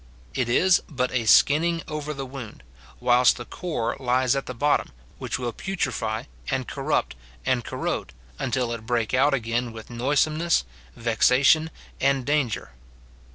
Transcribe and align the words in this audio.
It 0.33 0.49
is 0.49 0.81
but 0.89 1.11
a 1.11 1.27
skinning 1.27 1.83
over 1.87 2.11
the 2.11 2.25
wound, 2.25 2.63
whilst 2.99 3.37
the 3.37 3.45
core 3.45 3.95
lies 3.99 4.35
at 4.35 4.47
the 4.47 4.55
bottom, 4.55 4.89
which 5.19 5.37
will 5.37 5.53
putrefy, 5.53 6.23
and 6.49 6.67
corrupt, 6.67 7.13
and 7.45 7.63
corrode, 7.63 8.11
until 8.39 8.73
it 8.73 8.87
break 8.87 9.13
out 9.13 9.35
again 9.35 9.71
with 9.71 9.91
noisomeness, 9.91 10.63
vexation, 10.95 11.69
and 11.99 12.25
danger. 12.25 12.71